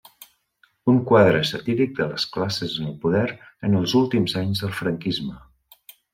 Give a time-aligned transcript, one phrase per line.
[0.93, 3.27] Un quadre satíric de les classes en el poder
[3.69, 5.37] en els últims anys del franquisme.